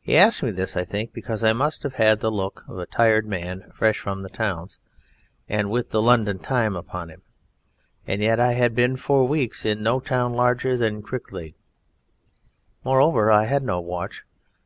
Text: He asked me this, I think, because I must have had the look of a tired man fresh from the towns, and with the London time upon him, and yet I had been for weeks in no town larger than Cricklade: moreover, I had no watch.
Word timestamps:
He 0.00 0.16
asked 0.16 0.42
me 0.42 0.52
this, 0.52 0.74
I 0.74 0.84
think, 0.86 1.12
because 1.12 1.44
I 1.44 1.52
must 1.52 1.82
have 1.82 1.96
had 1.96 2.20
the 2.20 2.30
look 2.30 2.64
of 2.66 2.78
a 2.78 2.86
tired 2.86 3.26
man 3.26 3.70
fresh 3.74 3.98
from 3.98 4.22
the 4.22 4.30
towns, 4.30 4.78
and 5.50 5.70
with 5.70 5.90
the 5.90 6.00
London 6.00 6.38
time 6.38 6.74
upon 6.74 7.10
him, 7.10 7.20
and 8.06 8.22
yet 8.22 8.40
I 8.40 8.52
had 8.54 8.74
been 8.74 8.96
for 8.96 9.28
weeks 9.28 9.66
in 9.66 9.82
no 9.82 10.00
town 10.00 10.32
larger 10.32 10.78
than 10.78 11.02
Cricklade: 11.02 11.56
moreover, 12.84 13.30
I 13.30 13.44
had 13.44 13.62
no 13.62 13.80
watch. 13.82 14.24